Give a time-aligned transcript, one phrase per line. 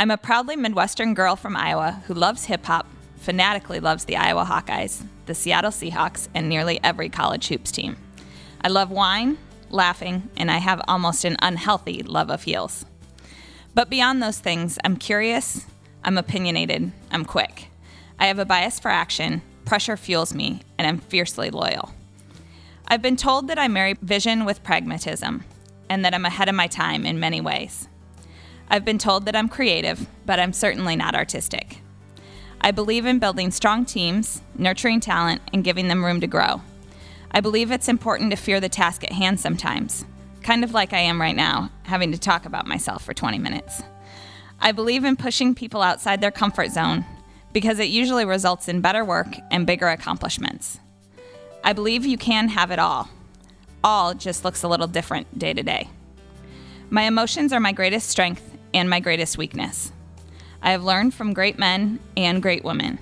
[0.00, 4.44] I'm a proudly Midwestern girl from Iowa who loves hip hop, fanatically loves the Iowa
[4.44, 7.96] Hawkeyes, the Seattle Seahawks, and nearly every college hoops team.
[8.60, 9.38] I love wine,
[9.70, 12.86] laughing, and I have almost an unhealthy love of heels.
[13.74, 15.66] But beyond those things, I'm curious,
[16.04, 17.66] I'm opinionated, I'm quick.
[18.20, 21.92] I have a bias for action, pressure fuels me, and I'm fiercely loyal.
[22.86, 25.42] I've been told that I marry vision with pragmatism,
[25.90, 27.88] and that I'm ahead of my time in many ways.
[28.70, 31.80] I've been told that I'm creative, but I'm certainly not artistic.
[32.60, 36.60] I believe in building strong teams, nurturing talent, and giving them room to grow.
[37.30, 40.04] I believe it's important to fear the task at hand sometimes,
[40.42, 43.82] kind of like I am right now, having to talk about myself for 20 minutes.
[44.60, 47.04] I believe in pushing people outside their comfort zone
[47.52, 50.78] because it usually results in better work and bigger accomplishments.
[51.64, 53.08] I believe you can have it all.
[53.84, 55.88] All just looks a little different day to day.
[56.90, 59.92] My emotions are my greatest strength and my greatest weakness.
[60.62, 62.98] I have learned from great men and great women.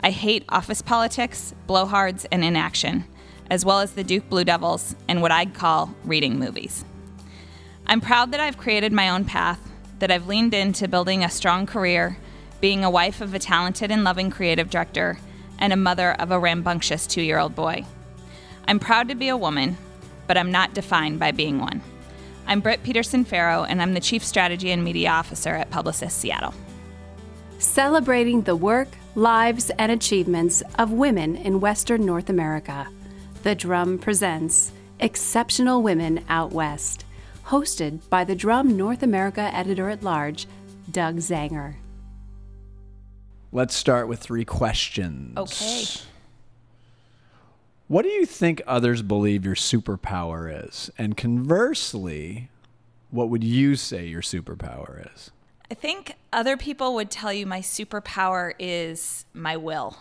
[0.00, 3.04] I hate office politics, blowhards, and inaction,
[3.50, 6.84] as well as the Duke Blue Devils and what I'd call reading movies.
[7.86, 9.60] I'm proud that I've created my own path,
[9.98, 12.18] that I've leaned into building a strong career,
[12.60, 15.18] being a wife of a talented and loving creative director,
[15.58, 17.84] and a mother of a rambunctious two year old boy.
[18.66, 19.76] I'm proud to be a woman,
[20.26, 21.82] but I'm not defined by being one.
[22.46, 26.52] I'm Britt Peterson Fero, and I'm the Chief Strategy and Media Officer at Publicis Seattle.
[27.58, 32.88] Celebrating the work, lives, and achievements of women in Western North America.
[33.42, 37.04] The Drum presents Exceptional Women Out West,
[37.46, 40.46] hosted by the Drum North America editor at large,
[40.90, 41.76] Doug Zanger.
[43.52, 45.36] Let's start with three questions.
[45.36, 45.84] Okay.
[47.92, 50.90] What do you think others believe your superpower is?
[50.96, 52.48] And conversely,
[53.10, 55.30] what would you say your superpower is?
[55.70, 59.98] I think other people would tell you my superpower is my will.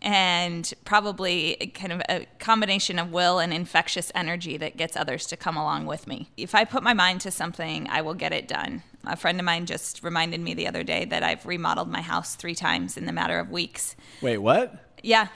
[0.00, 5.36] And probably kind of a combination of will and infectious energy that gets others to
[5.36, 6.30] come along with me.
[6.36, 8.84] If I put my mind to something, I will get it done.
[9.06, 12.36] A friend of mine just reminded me the other day that I've remodeled my house
[12.36, 13.96] three times in the matter of weeks.
[14.22, 14.76] Wait, what?
[15.02, 15.28] Yeah,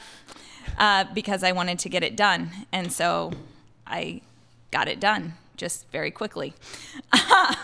[0.76, 2.50] uh, because I wanted to get it done.
[2.72, 3.32] And so
[3.86, 4.20] I
[4.70, 6.54] got it done just very quickly.
[7.12, 7.54] Um,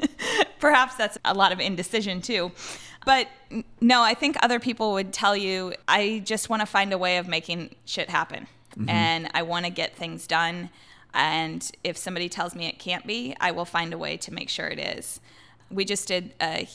[0.60, 2.52] perhaps that's a lot of indecision too.
[3.04, 3.28] But
[3.80, 7.18] no, I think other people would tell you I just want to find a way
[7.18, 8.46] of making shit happen.
[8.76, 8.88] Mm-hmm.
[8.88, 10.70] And I want to get things done.
[11.12, 14.48] And if somebody tells me it can't be, I will find a way to make
[14.48, 15.20] sure it is.
[15.70, 16.68] We just did a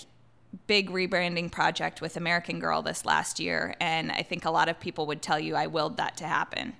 [0.65, 3.75] big rebranding project with American Girl this last year.
[3.79, 6.73] And I think a lot of people would tell you I willed that to happen.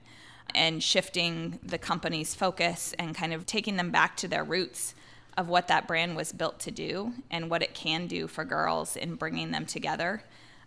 [0.56, 4.96] And shifting the company's focus and kind of taking them back to their roots
[5.38, 8.96] of what that brand was built to do and what it can do for girls
[8.96, 10.24] in bringing them together.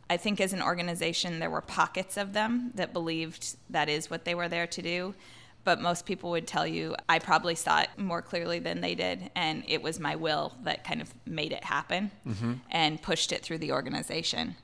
[0.09, 4.25] I think as an organization, there were pockets of them that believed that is what
[4.25, 5.15] they were there to do.
[5.62, 9.31] But most people would tell you I probably saw it more clearly than they did.
[9.34, 12.54] And it was my will that kind of made it happen mm-hmm.
[12.71, 14.56] and pushed it through the organization.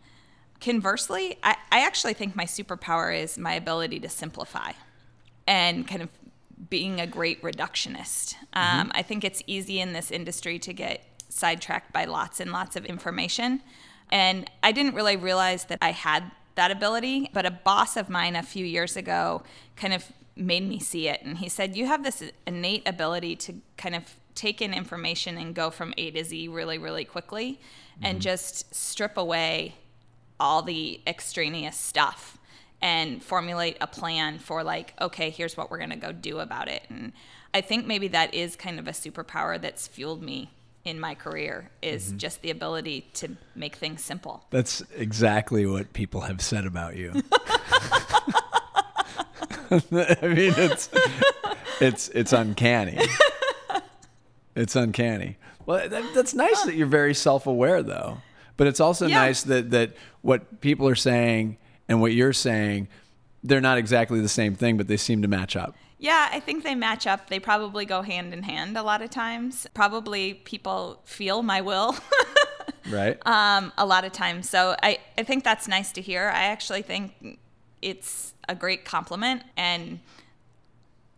[0.60, 4.72] Conversely, I, I actually think my superpower is my ability to simplify
[5.46, 6.08] and kind of
[6.70, 8.34] being a great reductionist.
[8.54, 8.80] Mm-hmm.
[8.80, 12.76] Um, I think it's easy in this industry to get sidetracked by lots and lots
[12.76, 13.60] of information.
[14.10, 18.34] And I didn't really realize that I had that ability, but a boss of mine
[18.34, 19.42] a few years ago
[19.76, 21.22] kind of made me see it.
[21.22, 24.02] And he said, You have this innate ability to kind of
[24.34, 27.52] take in information and go from A to Z really, really quickly
[27.96, 28.04] mm-hmm.
[28.04, 29.74] and just strip away
[30.38, 32.38] all the extraneous stuff
[32.82, 36.68] and formulate a plan for like okay here's what we're going to go do about
[36.68, 37.12] it and
[37.54, 40.50] i think maybe that is kind of a superpower that's fueled me
[40.84, 42.18] in my career is mm-hmm.
[42.18, 47.12] just the ability to make things simple that's exactly what people have said about you
[50.20, 50.88] i mean it's
[51.80, 52.98] it's it's uncanny
[54.54, 58.18] it's uncanny well that, that's nice that you're very self-aware though
[58.56, 59.18] but it's also yeah.
[59.18, 59.92] nice that that
[60.22, 61.58] what people are saying
[61.88, 62.88] and what you're saying,
[63.42, 65.74] they're not exactly the same thing, but they seem to match up.
[65.98, 67.30] Yeah, I think they match up.
[67.30, 69.66] They probably go hand in hand a lot of times.
[69.72, 71.96] Probably people feel my will.
[72.90, 73.18] right.
[73.26, 74.48] Um, a lot of times.
[74.48, 76.28] So I, I think that's nice to hear.
[76.28, 77.38] I actually think
[77.82, 80.00] it's a great compliment and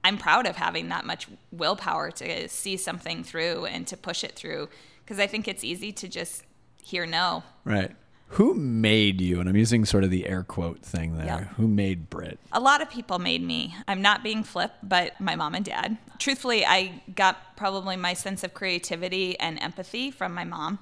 [0.04, 4.32] I'm proud of having that much willpower to see something through and to push it
[4.32, 4.68] through
[5.04, 6.44] because I think it's easy to just
[6.82, 7.42] hear no.
[7.64, 7.92] Right.
[8.32, 9.40] Who made you?
[9.40, 11.26] And I'm using sort of the air quote thing there.
[11.26, 11.54] Yep.
[11.56, 12.38] Who made Britt?
[12.52, 13.74] A lot of people made me.
[13.86, 15.96] I'm not being flip, but my mom and dad.
[16.18, 20.78] Truthfully, I got probably my sense of creativity and empathy from my mom.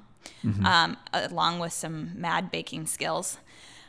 [0.65, 3.39] um, along with some mad baking skills.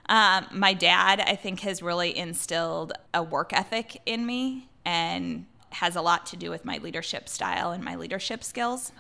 [0.09, 5.95] Um, my dad, I think, has really instilled a work ethic in me and has
[5.95, 8.94] a lot to do with my leadership style and my leadership skills.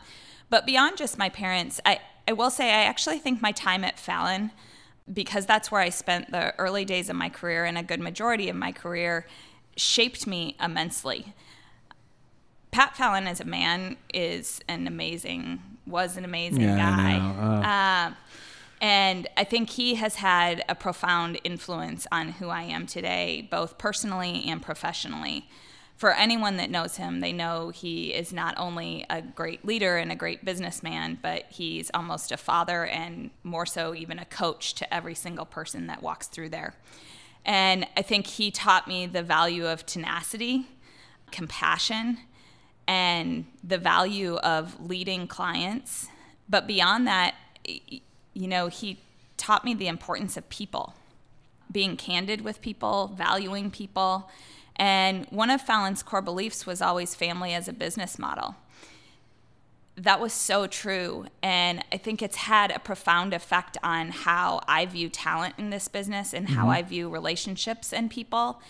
[0.49, 3.97] But beyond just my parents, I, I will say I actually think my time at
[3.97, 4.51] Fallon,
[5.11, 8.49] because that's where I spent the early days of my career and a good majority
[8.49, 9.25] of my career,
[9.77, 11.33] shaped me immensely.
[12.71, 17.17] Pat Fallon as a man is an amazing, was an amazing Yeah, guy.
[17.17, 18.09] Oh.
[18.09, 18.13] Uh,
[18.79, 23.77] and I think he has had a profound influence on who I am today, both
[23.77, 25.49] personally and professionally.
[25.95, 30.11] For anyone that knows him, they know he is not only a great leader and
[30.11, 34.93] a great businessman, but he's almost a father and more so, even a coach to
[34.93, 36.75] every single person that walks through there.
[37.43, 40.67] And I think he taught me the value of tenacity,
[41.31, 42.19] compassion,
[42.87, 46.07] and the value of leading clients.
[46.47, 47.33] But beyond that,
[48.37, 48.99] you know, he
[49.35, 50.93] taught me the importance of people,
[51.71, 54.29] being candid with people, valuing people.
[54.75, 58.55] And one of Fallon's core beliefs was always family as a business model.
[59.95, 61.25] That was so true.
[61.41, 65.87] And I think it's had a profound effect on how I view talent in this
[65.87, 66.77] business and how mm-hmm.
[66.77, 68.61] I view relationships and people,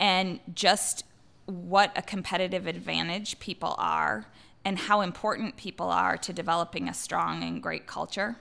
[0.00, 1.04] and just
[1.46, 4.26] what a competitive advantage people are
[4.64, 8.36] and how important people are to developing a strong and great culture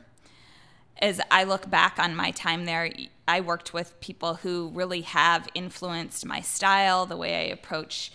[1.02, 2.92] as I look back on my time there,
[3.28, 8.12] I worked with people who really have influenced my style, the way I approach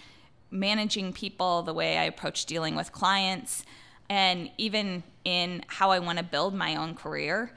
[0.50, 3.65] managing people, the way I approach dealing with clients,
[4.09, 7.50] and even in how I want to build my own career.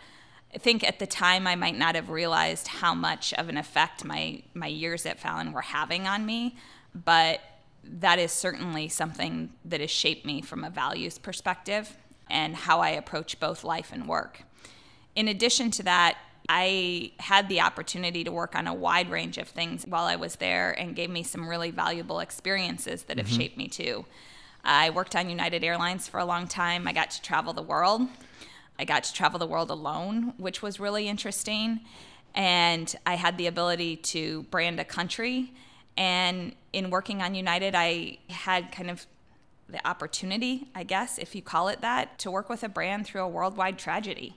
[0.53, 4.03] I think at the time I might not have realized how much of an effect
[4.03, 6.57] my my years at Fallon were having on me,
[6.95, 7.39] but
[7.83, 11.95] that is certainly something that has shaped me from a values perspective
[12.31, 14.43] and how I approach both life and work
[15.15, 16.17] in addition to that,
[16.47, 20.37] I had the opportunity to work on a wide range of things while I was
[20.37, 23.37] there and gave me some really valuable experiences that have mm-hmm.
[23.37, 24.05] shaped me too.
[24.63, 26.87] I worked on United Airlines for a long time.
[26.87, 28.01] I got to travel the world.
[28.79, 31.81] I got to travel the world alone, which was really interesting.
[32.33, 35.53] And I had the ability to brand a country.
[35.97, 39.05] And in working on United, I had kind of
[39.67, 43.21] the opportunity, I guess, if you call it that, to work with a brand through
[43.21, 44.35] a worldwide tragedy.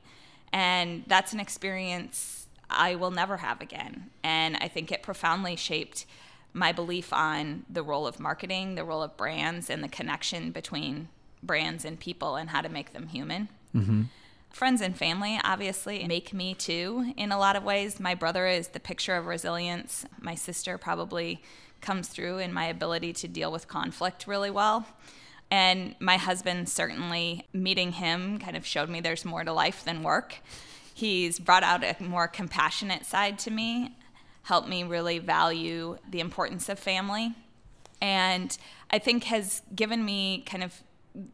[0.53, 4.11] And that's an experience I will never have again.
[4.23, 6.07] And I think it profoundly shaped
[6.53, 11.09] my belief on the role of marketing, the role of brands, and the connection between
[11.43, 13.49] brands and people and how to make them human.
[13.75, 14.03] Mm-hmm.
[14.51, 17.99] Friends and family obviously make me too in a lot of ways.
[17.99, 20.05] My brother is the picture of resilience.
[20.21, 21.43] My sister probably
[21.81, 24.87] comes through in my ability to deal with conflict really well.
[25.53, 30.03] And my husband, certainly meeting him, kind of showed me there's more to life than
[30.03, 30.37] work.
[30.95, 33.95] He's brought out a more compassionate side to me,
[34.45, 37.35] helped me really value the importance of family,
[38.01, 38.57] and
[38.91, 40.83] I think has given me kind of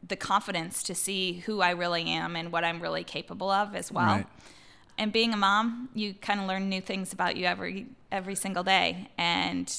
[0.07, 3.93] the confidence to see who I really am and what I'm really capable of as
[3.93, 4.17] well.
[4.17, 4.27] Right.
[4.99, 8.65] And being a mom, you kind of learn new things about you every every single
[8.65, 9.73] day, and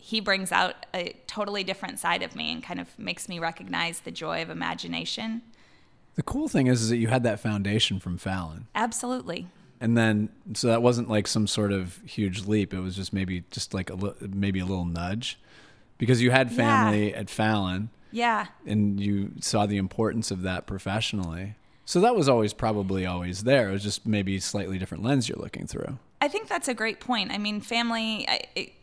[0.00, 4.00] he brings out a totally different side of me and kind of makes me recognize
[4.00, 5.42] the joy of imagination.
[6.14, 8.66] The cool thing is, is that you had that foundation from Fallon.
[8.74, 9.46] Absolutely.
[9.80, 12.74] And then, so that wasn't like some sort of huge leap.
[12.74, 15.38] It was just maybe just like a li- maybe a little nudge,
[15.98, 18.46] because you had family at Fallon, Yeah.
[18.66, 21.54] and you saw the importance of that professionally.
[21.84, 23.68] So that was always probably always there.
[23.68, 25.98] It was just maybe slightly different lens you're looking through.
[26.20, 27.30] I think that's a great point.
[27.30, 28.26] I mean, family,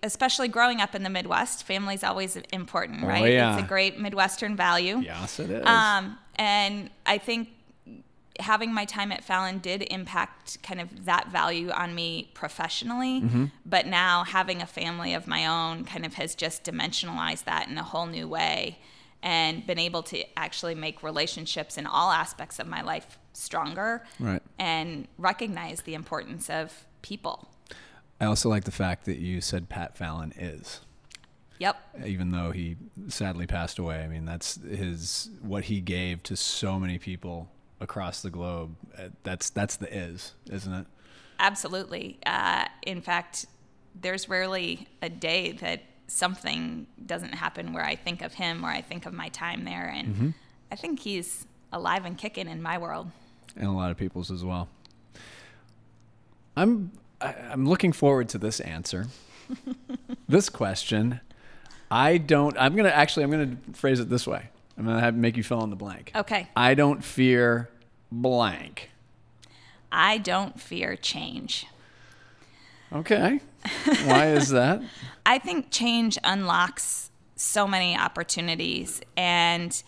[0.02, 3.32] especially growing up in the Midwest, family's always important, Oh, right?
[3.34, 3.56] yeah.
[3.56, 5.00] It's a great Midwestern value.
[5.00, 5.66] Yes, it is.
[5.66, 7.50] Um, and I think
[8.40, 13.22] having my time at Fallon did impact kind of that value on me professionally.
[13.22, 13.46] Mm-hmm.
[13.66, 17.78] But now having a family of my own kind of has just dimensionalized that in
[17.78, 18.78] a whole new way
[19.24, 24.42] and been able to actually make relationships in all aspects of my life stronger Right.
[24.60, 27.48] and recognize the importance of people.
[28.20, 30.82] I also like the fact that you said Pat Fallon is.
[31.58, 31.78] Yep.
[32.06, 32.76] even though he
[33.08, 34.04] sadly passed away.
[34.04, 38.76] I mean, that's his what he gave to so many people across the globe.
[38.98, 40.86] Uh, That's that's the is, isn't it?
[41.40, 42.18] Absolutely.
[42.26, 43.46] Uh, in fact,
[44.00, 48.82] there's rarely a day that something doesn't happen where I think of him or I
[48.82, 49.88] think of my time there.
[49.88, 50.34] And
[50.72, 53.12] I think he's alive and kicking in my world.
[53.56, 54.68] And a lot of people's as well.
[56.56, 59.08] I'm I'm looking forward to this answer.
[60.28, 61.20] this question,
[61.90, 62.56] I don't.
[62.58, 63.24] I'm gonna actually.
[63.24, 64.50] I'm gonna phrase it this way.
[64.78, 66.12] I'm gonna have make you fill in the blank.
[66.16, 66.50] Okay.
[66.56, 67.70] I don't fear
[68.12, 68.90] blank.
[69.92, 71.68] I don't fear change.
[72.92, 73.40] Okay.
[74.06, 74.82] Why is that?
[75.26, 79.02] I think change unlocks so many opportunities.
[79.18, 79.82] And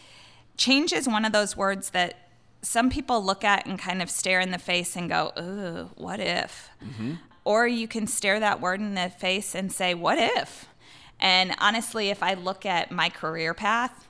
[0.58, 2.27] change is one of those words that
[2.68, 6.20] some people look at and kind of stare in the face and go, Ooh, what
[6.20, 6.70] if?
[6.84, 7.14] Mm-hmm.
[7.46, 10.68] Or you can stare that word in the face and say, What if?
[11.18, 14.08] And honestly, if I look at my career path,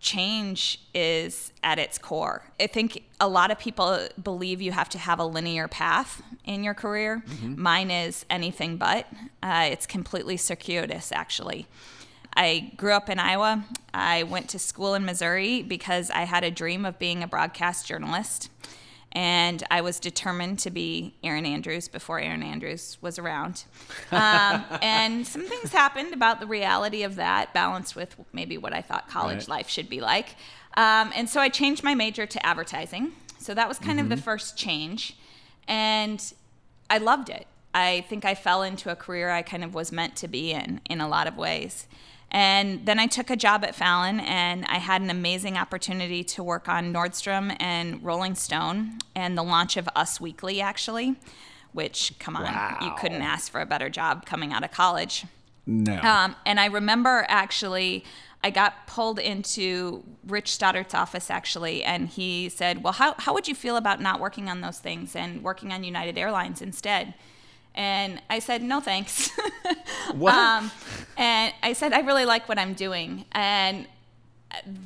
[0.00, 2.42] change is at its core.
[2.58, 6.64] I think a lot of people believe you have to have a linear path in
[6.64, 7.22] your career.
[7.24, 7.62] Mm-hmm.
[7.62, 9.06] Mine is anything but.
[9.44, 11.68] Uh, it's completely circuitous, actually.
[12.36, 13.64] I grew up in Iowa.
[13.94, 17.86] I went to school in Missouri because I had a dream of being a broadcast
[17.86, 18.50] journalist
[19.16, 23.64] and I was determined to be Erin Andrews before Erin Andrews was around.
[24.12, 28.82] Um, and some things happened about the reality of that, balanced with maybe what I
[28.82, 29.48] thought college right.
[29.48, 30.36] life should be like.
[30.76, 33.12] Um, and so I changed my major to advertising.
[33.38, 34.00] So that was kind mm-hmm.
[34.00, 34.24] of the mm-hmm.
[34.24, 35.16] first change.
[35.66, 36.22] And
[36.90, 37.46] I loved it.
[37.74, 40.82] I think I fell into a career I kind of was meant to be in,
[40.90, 41.86] in a lot of ways.
[42.36, 46.42] And then I took a job at Fallon, and I had an amazing opportunity to
[46.42, 51.16] work on Nordstrom and Rolling Stone and the launch of Us Weekly, actually,
[51.72, 52.76] which, come on, wow.
[52.82, 55.24] you couldn't ask for a better job coming out of college.
[55.64, 55.98] No.
[55.98, 58.04] Um, and I remember actually,
[58.44, 63.48] I got pulled into Rich Stoddart's office actually, and he said, Well, how, how would
[63.48, 67.14] you feel about not working on those things and working on United Airlines instead?
[67.76, 69.30] And I said, no, thanks.
[70.14, 70.34] what?
[70.34, 70.70] Um,
[71.16, 73.24] and I said, I really like what I'm doing.
[73.32, 73.86] And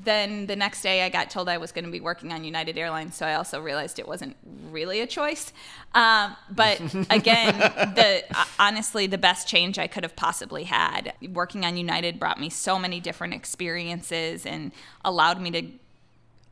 [0.04, 2.78] then the next day I got told I was going to be working on United
[2.78, 4.36] Airlines, so I also realized it wasn't
[4.70, 5.52] really a choice.
[5.94, 11.14] Um, but again, the uh, honestly the best change I could have possibly had.
[11.32, 14.72] Working on United brought me so many different experiences and
[15.04, 15.66] allowed me to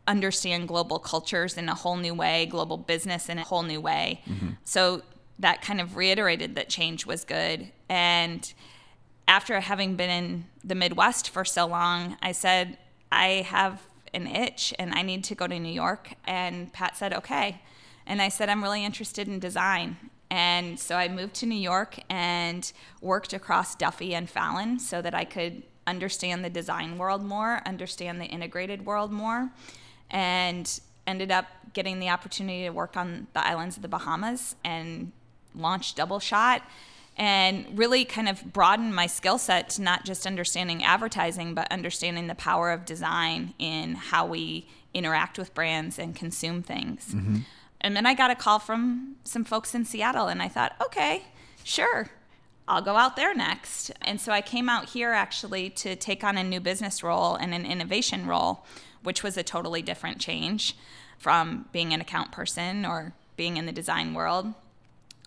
[0.06, 4.22] understand global cultures in a whole new way, global business in a whole new way.
[4.26, 4.50] Mm-hmm.
[4.64, 5.02] So
[5.38, 7.70] that kind of reiterated that change was good.
[7.88, 8.52] And
[9.26, 12.78] after having been in the Midwest for so long, I said,
[13.12, 13.82] I have
[14.14, 16.14] an itch and I need to go to New York.
[16.26, 17.60] And Pat said, okay.
[18.06, 19.96] And I said, I'm really interested in design.
[20.30, 25.14] And so I moved to New York and worked across Duffy and Fallon so that
[25.14, 29.50] I could understand the design world more, understand the integrated world more,
[30.10, 35.12] and ended up getting the opportunity to work on the islands of the Bahamas and
[35.58, 36.62] launched Double Shot
[37.16, 42.28] and really kind of broaden my skill set to not just understanding advertising, but understanding
[42.28, 47.06] the power of design in how we interact with brands and consume things.
[47.06, 47.38] Mm-hmm.
[47.80, 51.24] And then I got a call from some folks in Seattle, and I thought, okay,
[51.64, 52.08] sure,
[52.66, 53.90] I'll go out there next.
[54.02, 57.54] And so I came out here actually to take on a new business role and
[57.54, 58.64] an innovation role,
[59.02, 60.76] which was a totally different change
[61.18, 64.54] from being an account person or being in the design world.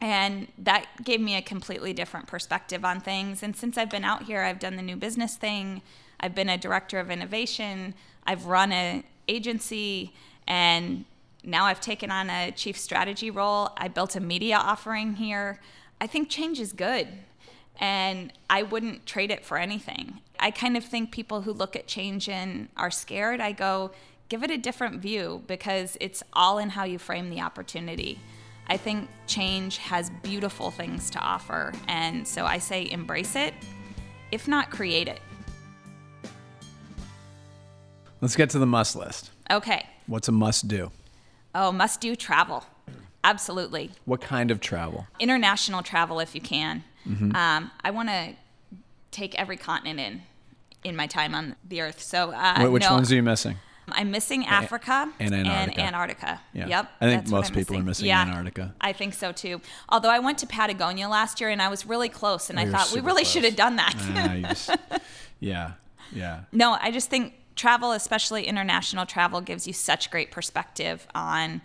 [0.01, 3.43] And that gave me a completely different perspective on things.
[3.43, 5.83] And since I've been out here, I've done the new business thing.
[6.19, 7.93] I've been a director of innovation.
[8.25, 10.13] I've run an agency.
[10.47, 11.05] And
[11.43, 13.69] now I've taken on a chief strategy role.
[13.77, 15.59] I built a media offering here.
[16.01, 17.07] I think change is good.
[17.79, 20.19] And I wouldn't trade it for anything.
[20.39, 23.91] I kind of think people who look at change and are scared, I go,
[24.29, 28.19] give it a different view because it's all in how you frame the opportunity.
[28.71, 31.73] I think change has beautiful things to offer.
[31.89, 33.53] And so I say embrace it,
[34.31, 35.19] if not create it.
[38.21, 39.31] Let's get to the must list.
[39.51, 39.85] Okay.
[40.07, 40.89] What's a must do?
[41.53, 42.63] Oh, must do travel.
[43.25, 43.91] Absolutely.
[44.05, 45.05] What kind of travel?
[45.19, 46.85] International travel, if you can.
[47.05, 47.35] Mm-hmm.
[47.35, 48.35] Um, I want to
[49.11, 50.21] take every continent in
[50.85, 52.01] in my time on the earth.
[52.01, 53.57] So, uh, which no, ones are you missing?
[53.89, 55.51] I'm missing Africa and Antarctica.
[55.51, 56.41] And Antarctica.
[56.53, 56.67] Yeah.
[56.67, 56.91] Yep.
[57.01, 57.75] I think most people missing.
[57.75, 58.75] are missing yeah, Antarctica.
[58.79, 59.61] I think so too.
[59.89, 62.91] Although I went to Patagonia last year and I was really close, and I thought
[62.93, 63.95] we really should have done that.
[64.15, 64.69] Uh, just,
[65.39, 65.73] yeah.
[66.13, 66.41] Yeah.
[66.51, 71.61] No, I just think travel, especially international travel, gives you such great perspective on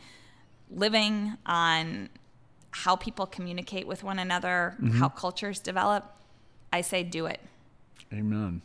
[0.70, 2.08] living, on
[2.70, 4.98] how people communicate with one another, mm-hmm.
[4.98, 6.14] how cultures develop.
[6.72, 7.40] I say do it.
[8.12, 8.62] Amen.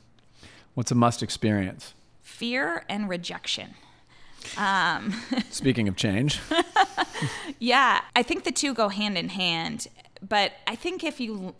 [0.74, 1.93] What's a must experience?
[2.31, 3.75] Fear and rejection.
[4.57, 5.13] Um,
[5.50, 6.39] Speaking of change.
[7.59, 9.88] yeah, I think the two go hand in hand.
[10.27, 11.55] But I think if you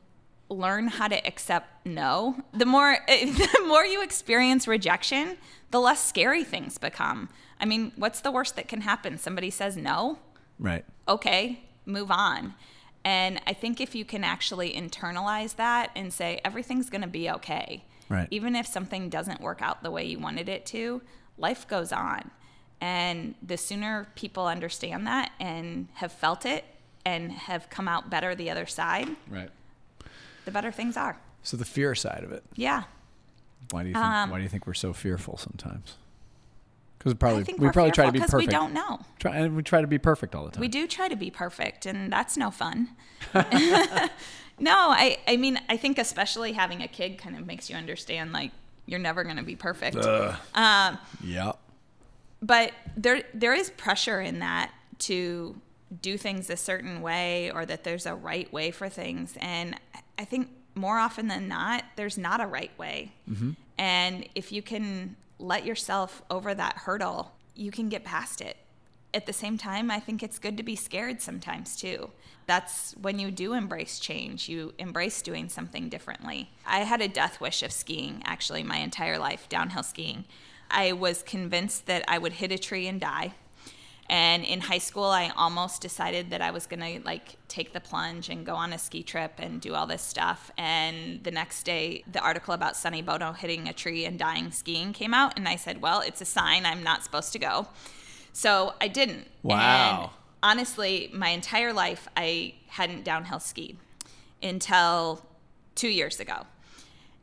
[0.50, 5.38] learn how to accept no, the more the more you experience rejection,
[5.72, 7.30] the less scary things become.
[7.60, 9.18] I mean, what's the worst that can happen?
[9.18, 10.18] Somebody says no.
[10.58, 10.86] Right.
[11.08, 12.56] Okay, move on.
[13.04, 17.30] And I think if you can actually internalize that and say everything's going to be
[17.30, 18.28] okay, Right.
[18.30, 21.02] Even if something doesn't work out the way you wanted it to,
[21.38, 22.30] life goes on.
[22.82, 26.66] And the sooner people understand that and have felt it
[27.06, 29.50] and have come out better the other side, Right.
[30.46, 31.18] the better things are.
[31.42, 32.44] So the fear side of it.
[32.56, 32.84] Yeah.
[33.70, 35.96] Why do you think, Um, why do you think we're so fearful sometimes?
[36.98, 39.00] Because probably we probably try to be because we don't know.
[39.20, 40.62] Try, and we try to be perfect all the time.
[40.62, 42.90] We do try to be perfect, and that's no fun.
[44.62, 48.32] no, I, I mean, I think especially having a kid kind of makes you understand
[48.32, 48.52] like
[48.86, 49.98] you're never going to be perfect.
[50.56, 51.52] Um, Yeah.
[52.42, 55.56] but there there is pressure in that to
[56.02, 59.38] do things a certain way or that there's a right way for things.
[59.42, 59.76] And
[60.18, 63.12] i think more often than not there's not a right way.
[63.78, 68.56] And if you can let yourself over that hurdle you can get past it
[69.14, 72.10] at the same time i think it's good to be scared sometimes too
[72.48, 77.40] that's when you do embrace change you embrace doing something differently i had a death
[77.40, 80.26] wish of skiing actually my entire life downhill skiing
[80.72, 83.34] I was convinced that I would hit a tree and die.
[84.10, 88.30] And in high school, I almost decided that I was to like take the plunge
[88.30, 90.52] and go on a ski trip and do all this stuff.
[90.58, 94.92] And the next day, the article about Sonny Bono hitting a tree and dying skiing
[94.92, 95.38] came out.
[95.38, 97.68] And I said, well, it's a sign I'm not supposed to go.
[98.34, 99.28] So I didn't.
[99.44, 100.02] Wow.
[100.04, 100.12] And
[100.44, 103.78] honestly, my entire life, I hadn't downhill skied
[104.42, 105.22] until
[105.76, 106.46] two years ago.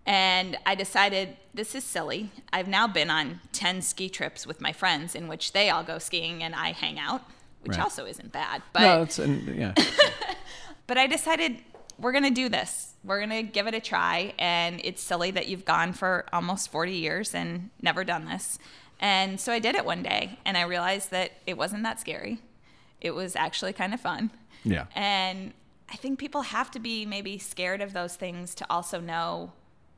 [0.06, 2.30] And I decided this is silly.
[2.52, 5.98] I've now been on 10 ski trips with my friends in which they all go
[5.98, 7.22] skiing and I hang out,
[7.62, 7.82] which Right.
[7.82, 8.62] also isn't bad.
[8.72, 9.74] But no, it's and, yeah.
[10.86, 11.58] but I decided
[11.98, 12.94] we're going to do this.
[13.04, 14.32] We're going to give it a try.
[14.38, 18.58] And it's silly that you've gone for almost 40 years and never done this.
[19.00, 22.38] And so I did it one day and I realized that it wasn't that scary.
[23.00, 24.30] It was actually kind of fun.
[24.64, 24.86] Yeah.
[24.94, 25.52] And
[25.90, 29.52] I think people have to be maybe scared of those things to also know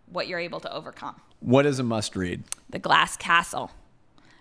[0.06, 1.16] what you're able to overcome.
[1.40, 2.44] What is a must read?
[2.68, 3.70] The Glass Castle,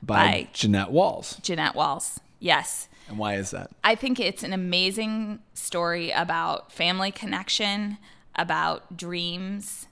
[0.04, 1.38] By, By- Jeanette Walls.
[1.42, 2.20] Jeanette Walls.
[2.40, 2.90] Yes.
[3.08, 3.72] And why is that?
[3.84, 7.98] I think it's an amazing story about family connection,
[8.36, 9.88] about dreams,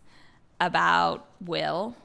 [0.59, 1.95] about will,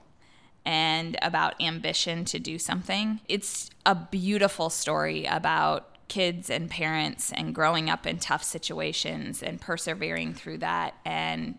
[0.65, 3.21] and about ambition to do something.
[3.29, 9.61] It's a beautiful story about kids and parents and growing up in tough situations and
[9.61, 11.57] persevering through that and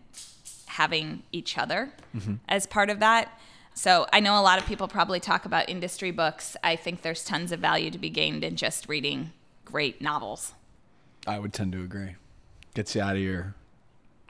[0.66, 2.34] having each other mm-hmm.
[2.48, 3.38] as part of that.
[3.74, 6.56] So I know a lot of people probably talk about industry books.
[6.62, 9.32] I think there's tons of value to be gained in just reading
[9.64, 10.54] great novels.
[11.26, 12.14] I would tend to agree.
[12.74, 13.54] Gets you out of your,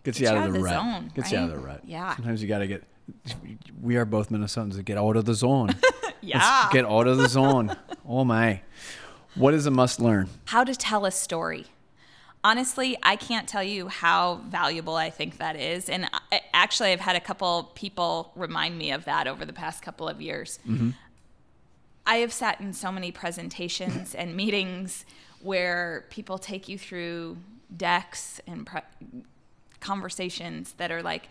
[0.04, 0.74] gets Gets you out you of out the, of the rut.
[0.74, 1.80] zone, Gets you out of the rut.
[1.84, 2.16] Yeah.
[2.16, 2.84] Sometimes you got to get.
[3.80, 5.74] We are both Minnesotans get out of the zone.
[6.20, 6.38] Yeah.
[6.62, 7.76] Let's get out of the zone.
[8.06, 8.60] Oh my.
[9.34, 10.28] What is a must learn?
[10.44, 11.68] How to tell a story.
[12.44, 15.88] Honestly, I can't tell you how valuable I think that is.
[15.88, 19.82] And I, actually, I've had a couple people remind me of that over the past
[19.82, 20.58] couple of years.
[20.68, 20.90] Mm-hmm.
[22.06, 25.06] I have sat in so many presentations and meetings
[25.40, 27.38] where people take you through
[27.74, 28.82] decks and pre-
[29.80, 31.28] conversations that are like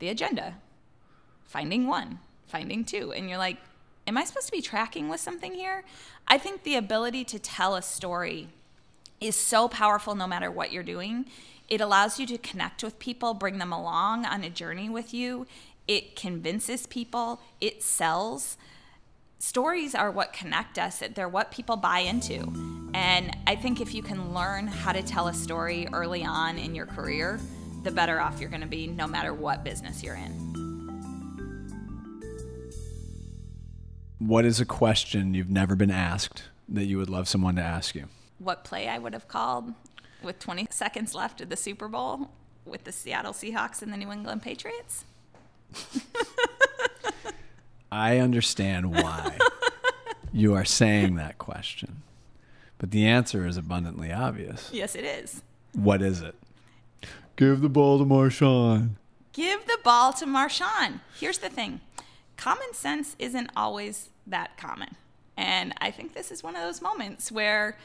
[0.00, 0.56] the agenda,
[1.46, 3.12] finding one, finding two.
[3.12, 3.58] And you're like,
[4.06, 5.84] am I supposed to be tracking with something here?
[6.26, 8.48] I think the ability to tell a story
[9.20, 11.26] is so powerful no matter what you're doing.
[11.68, 15.46] It allows you to connect with people, bring them along on a journey with you.
[15.86, 18.56] It convinces people, it sells.
[19.38, 22.90] Stories are what connect us, they're what people buy into.
[22.94, 26.74] And I think if you can learn how to tell a story early on in
[26.74, 27.40] your career,
[27.82, 30.53] the better off you're going to be no matter what business you're in.
[34.26, 37.94] What is a question you've never been asked that you would love someone to ask
[37.94, 38.06] you?
[38.38, 39.74] What play I would have called
[40.22, 42.30] with 20 seconds left of the Super Bowl
[42.64, 45.04] with the Seattle Seahawks and the New England Patriots?
[47.92, 49.36] I understand why
[50.32, 52.00] you are saying that question,
[52.78, 54.70] but the answer is abundantly obvious.
[54.72, 55.42] Yes, it is.
[55.74, 56.34] What is it?
[57.36, 58.92] Give the ball to Marshawn.
[59.34, 61.00] Give the ball to Marshawn.
[61.20, 61.82] Here's the thing
[62.44, 64.96] common sense isn't always that common.
[65.34, 67.78] And I think this is one of those moments where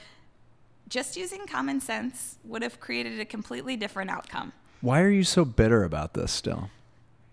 [0.89, 4.51] just using common sense would have created a completely different outcome.
[4.81, 6.69] Why are you so bitter about this still?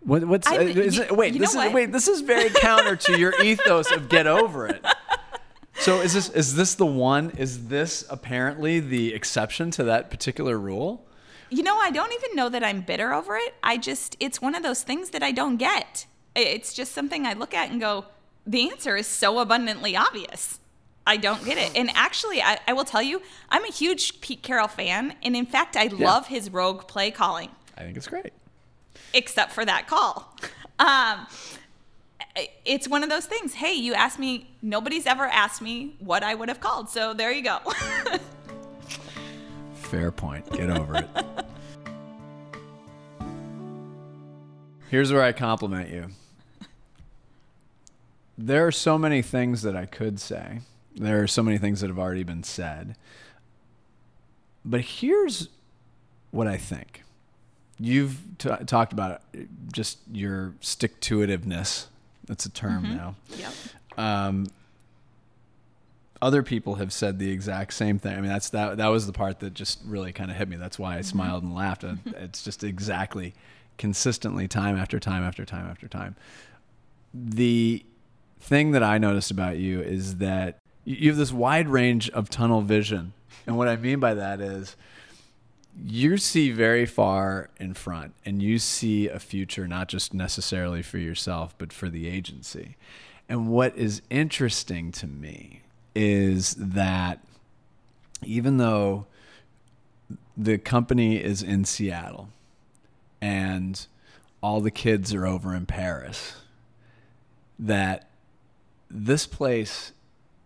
[0.02, 1.36] What, what's uh, is you- it, wait?
[1.36, 1.72] This is what?
[1.72, 1.90] wait.
[1.90, 4.84] This is very counter to your ethos of get over it.
[5.80, 7.30] So is this is this the one?
[7.30, 11.04] Is this apparently the exception to that particular rule?
[11.50, 13.54] You know, I don't even know that I'm bitter over it.
[13.64, 16.06] I just, it's one of those things that I don't get.
[16.36, 18.04] It's just something I look at and go,
[18.46, 20.60] the answer is so abundantly obvious.
[21.06, 21.72] I don't get it.
[21.76, 25.14] And actually, I, I will tell you, I'm a huge Pete Carroll fan.
[25.22, 27.50] And in fact, I love his rogue play calling.
[27.76, 28.32] I think it's great.
[29.14, 30.36] except for that call.
[30.78, 31.26] Um,
[32.64, 33.54] it's one of those things.
[33.54, 36.90] Hey, you asked me, nobody's ever asked me what I would have called.
[36.90, 37.58] So there you go.
[39.74, 40.50] Fair point.
[40.52, 41.08] Get over it.
[44.90, 46.08] Here's where I compliment you.
[48.38, 50.60] There are so many things that I could say.
[50.94, 52.96] There are so many things that have already been said.
[54.64, 55.48] But here's
[56.30, 57.02] what I think.
[57.78, 59.22] You've t- talked about
[59.72, 61.86] just your stick to itiveness.
[62.26, 62.96] That's a term mm-hmm.
[62.96, 63.14] now.
[63.36, 63.52] Yep.
[63.96, 64.46] Um,
[66.22, 68.16] other people have said the exact same thing.
[68.16, 68.78] I mean, that's that.
[68.78, 70.56] That was the part that just really kind of hit me.
[70.56, 71.04] That's why I mm-hmm.
[71.04, 71.84] smiled and laughed.
[72.06, 73.34] it's just exactly,
[73.76, 76.16] consistently, time after time after time after time.
[77.14, 77.84] The
[78.40, 82.60] thing that I noticed about you is that you have this wide range of tunnel
[82.60, 83.12] vision,
[83.46, 84.76] and what I mean by that is
[85.84, 90.98] you see very far in front and you see a future not just necessarily for
[90.98, 92.76] yourself but for the agency.
[93.28, 95.62] And what is interesting to me
[95.94, 97.20] is that
[98.22, 99.06] even though
[100.36, 102.28] the company is in Seattle
[103.20, 103.86] and
[104.42, 106.36] all the kids are over in Paris
[107.58, 108.05] that
[108.90, 109.92] this place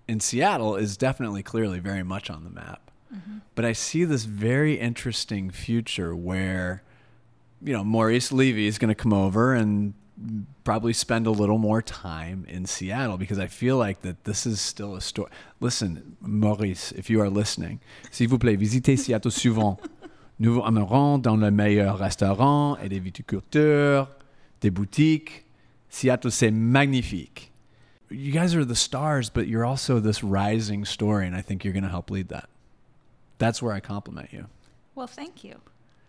[0.09, 3.38] in Seattle is definitely clearly very much on the map Mm-hmm.
[3.55, 6.83] But I see this very interesting future where,
[7.62, 9.94] you know, Maurice Levy is going to come over and
[10.64, 14.61] probably spend a little more time in Seattle because I feel like that this is
[14.61, 15.31] still a story.
[15.61, 19.79] Listen, Maurice, if you are listening, s'il vous plaît, visitez Seattle souvent.
[20.38, 24.11] Nous vous amènerons dans le meilleur restaurant et des viticulteurs,
[24.62, 25.44] des boutiques.
[25.90, 27.49] Seattle, c'est magnifique.
[28.10, 31.72] You guys are the stars, but you're also this rising story, and I think you're
[31.72, 32.48] going to help lead that
[33.40, 34.46] that's where I compliment you.
[34.94, 35.56] Well, thank you.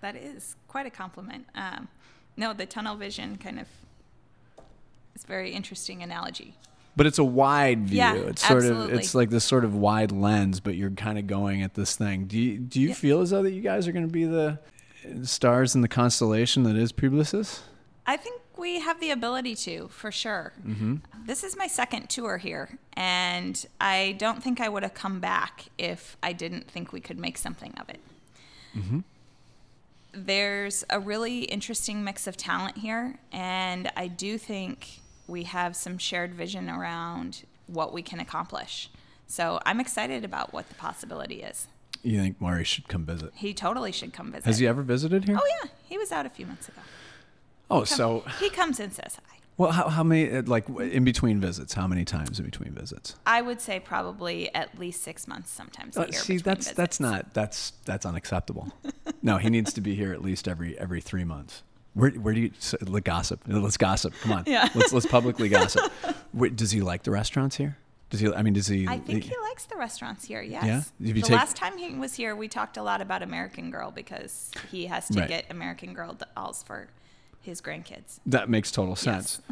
[0.01, 1.47] That is quite a compliment.
[1.55, 1.87] Um,
[2.37, 3.67] no, the tunnel vision kind of
[5.15, 6.55] is very interesting analogy.
[6.95, 7.99] But it's a wide view.
[7.99, 8.93] Yeah, it's sort absolutely.
[8.93, 11.95] of it's like this sort of wide lens, but you're kind of going at this
[11.95, 12.25] thing.
[12.25, 12.93] Do you do you yeah.
[12.93, 14.59] feel as though that you guys are going to be the
[15.23, 17.61] stars in the constellation that is Publicis?
[18.05, 20.54] I think we have the ability to, for sure.
[20.65, 20.97] Mm-hmm.
[21.26, 25.65] This is my second tour here, and I don't think I would have come back
[25.78, 28.00] if I didn't think we could make something of it.
[28.78, 29.00] Mm-hmm.
[30.13, 35.97] There's a really interesting mix of talent here, and I do think we have some
[35.97, 38.89] shared vision around what we can accomplish.
[39.28, 41.67] So I'm excited about what the possibility is.
[42.04, 43.32] You think Mari should come visit?
[43.36, 44.45] He totally should come visit.
[44.45, 45.38] Has he ever visited here?
[45.39, 46.82] Oh yeah, he was out a few months ago.
[47.71, 49.38] Oh, he so he comes and says hi.
[49.57, 51.73] Well, how, how many uh, like in between visits?
[51.73, 53.15] How many times in between visits?
[53.25, 56.19] I would say probably at least six months, sometimes a uh, year.
[56.19, 56.77] See, that's visits.
[56.77, 58.71] that's not that's that's unacceptable.
[59.21, 61.63] no, he needs to be here at least every every three months.
[61.93, 63.41] Where where do you so, let gossip?
[63.45, 64.13] Let's gossip.
[64.21, 64.43] Come on.
[64.47, 64.69] Yeah.
[64.73, 65.91] Let's let's publicly gossip.
[66.31, 67.77] Where, does he like the restaurants here?
[68.10, 68.34] Does he?
[68.34, 68.88] I mean, does he?
[68.88, 70.41] I think he, he likes the restaurants here.
[70.41, 70.91] Yes.
[70.99, 71.13] Yeah.
[71.13, 74.51] the take, last time he was here, we talked a lot about American Girl because
[74.71, 75.27] he has to right.
[75.27, 76.88] get American Girl dolls for
[77.41, 78.19] his grandkids.
[78.25, 79.41] That makes total sense.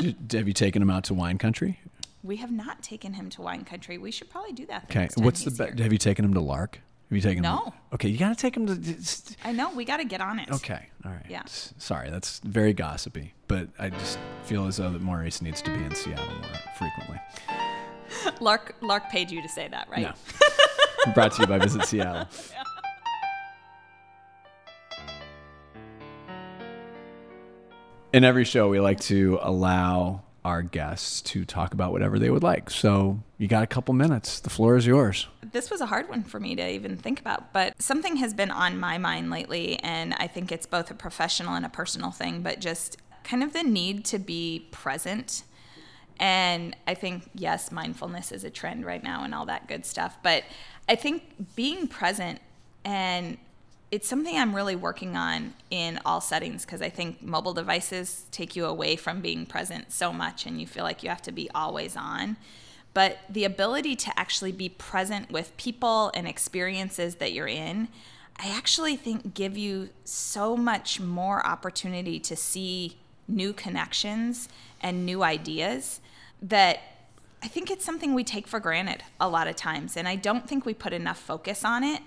[0.00, 0.14] Yes.
[0.32, 1.78] have you taken him out to wine country?
[2.24, 3.98] We have not taken him to wine country.
[3.98, 4.84] We should probably do that.
[4.90, 5.08] Okay.
[5.16, 5.78] What's the best?
[5.78, 6.80] Have you taken him to Lark?
[7.10, 7.64] Have you taken no.
[7.64, 7.72] him?
[7.94, 9.36] Okay, you got to take him to.
[9.44, 10.50] I know we got to get on it.
[10.50, 11.26] Okay, all right.
[11.28, 11.42] Yeah.
[11.46, 15.82] Sorry, that's very gossipy, but I just feel as though that Maurice needs to be
[15.82, 17.20] in Seattle more frequently.
[18.40, 20.02] Lark, Lark paid you to say that, right?
[20.02, 21.12] No.
[21.12, 22.28] Brought to you by Visit Seattle.
[28.12, 32.42] in every show, we like to allow our guests to talk about whatever they would
[32.42, 32.70] like.
[32.70, 34.40] So you got a couple minutes.
[34.40, 35.26] The floor is yours.
[35.52, 38.50] This was a hard one for me to even think about, but something has been
[38.50, 42.42] on my mind lately, and I think it's both a professional and a personal thing,
[42.42, 45.42] but just kind of the need to be present.
[46.18, 50.16] And I think, yes, mindfulness is a trend right now and all that good stuff,
[50.22, 50.44] but
[50.88, 52.40] I think being present
[52.84, 53.36] and
[53.90, 58.54] it's something I'm really working on in all settings because I think mobile devices take
[58.54, 61.50] you away from being present so much and you feel like you have to be
[61.54, 62.36] always on.
[62.94, 67.88] But the ability to actually be present with people and experiences that you're in,
[68.36, 74.48] I actually think give you so much more opportunity to see new connections
[74.80, 76.00] and new ideas
[76.42, 76.80] that
[77.42, 79.96] I think it's something we take for granted a lot of times.
[79.96, 82.02] And I don't think we put enough focus on it.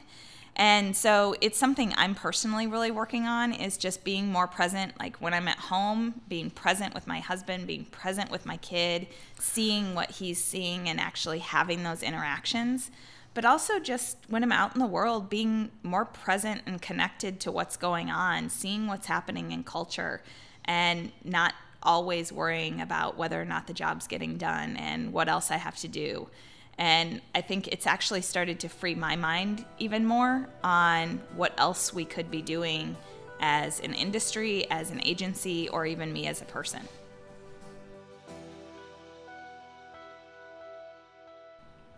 [0.55, 5.17] And so it's something I'm personally really working on is just being more present like
[5.17, 9.07] when I'm at home, being present with my husband, being present with my kid,
[9.39, 12.91] seeing what he's seeing and actually having those interactions.
[13.33, 17.51] But also just when I'm out in the world, being more present and connected to
[17.51, 20.21] what's going on, seeing what's happening in culture
[20.65, 25.49] and not always worrying about whether or not the job's getting done and what else
[25.49, 26.29] I have to do.
[26.77, 31.93] And I think it's actually started to free my mind even more on what else
[31.93, 32.95] we could be doing
[33.39, 36.81] as an industry, as an agency, or even me as a person.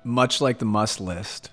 [0.03, 1.49] Much like the must list,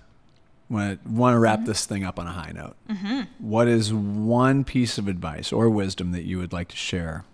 [0.68, 1.66] want to want to wrap mm-hmm.
[1.66, 2.74] this thing up on a high note.
[2.88, 3.20] Mm-hmm.
[3.38, 7.24] What is one piece of advice or wisdom that you would like to share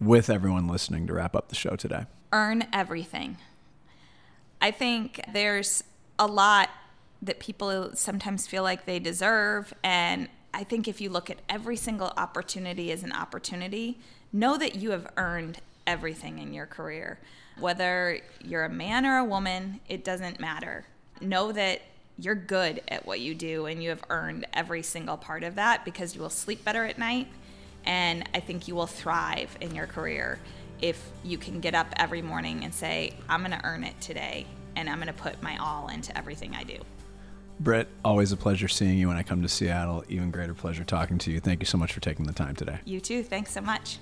[0.00, 2.06] with everyone listening to wrap up the show today?
[2.32, 3.38] Earn everything.
[4.60, 5.84] I think there's
[6.18, 6.70] a lot
[7.22, 9.72] that people sometimes feel like they deserve.
[9.82, 13.98] And I think if you look at every single opportunity as an opportunity,
[14.32, 17.18] know that you have earned everything in your career.
[17.58, 20.84] Whether you're a man or a woman, it doesn't matter.
[21.20, 21.82] Know that
[22.18, 25.84] you're good at what you do and you have earned every single part of that
[25.84, 27.28] because you will sleep better at night.
[27.84, 30.38] And I think you will thrive in your career
[30.80, 34.46] if you can get up every morning and say, I'm going to earn it today
[34.76, 36.78] and I'm going to put my all into everything I do.
[37.60, 40.04] Britt, always a pleasure seeing you when I come to Seattle.
[40.08, 41.40] Even greater pleasure talking to you.
[41.40, 42.78] Thank you so much for taking the time today.
[42.84, 43.24] You too.
[43.24, 43.98] Thanks so much.